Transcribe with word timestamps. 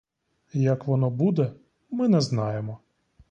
Як 0.53 0.87
воно 0.87 1.09
буде— 1.09 1.53
ми 1.91 2.07
не 2.09 2.21
знаємо. 2.21 2.79